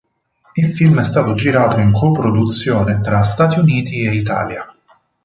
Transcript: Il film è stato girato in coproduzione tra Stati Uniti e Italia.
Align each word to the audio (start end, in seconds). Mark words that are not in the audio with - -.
Il 0.55 0.69
film 0.69 0.99
è 0.99 1.03
stato 1.03 1.35
girato 1.35 1.77
in 1.77 1.91
coproduzione 1.93 3.01
tra 3.01 3.21
Stati 3.21 3.59
Uniti 3.59 4.01
e 4.01 4.15
Italia. 4.15 4.65